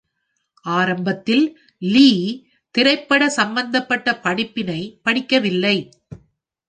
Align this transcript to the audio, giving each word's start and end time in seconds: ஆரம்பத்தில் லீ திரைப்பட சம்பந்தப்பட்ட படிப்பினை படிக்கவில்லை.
ஆரம்பத்தில் 0.65 1.43
லீ 1.77 2.09
திரைப்பட 2.75 3.29
சம்பந்தப்பட்ட 3.29 4.17
படிப்பினை 4.19 4.81
படிக்கவில்லை. 5.05 5.77